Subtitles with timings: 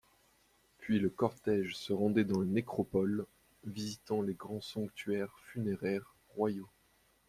[0.79, 3.27] Puis le cortège se rendait dans les nécropoles,
[3.65, 6.71] visitant les grands sanctuaires funéraires royaux.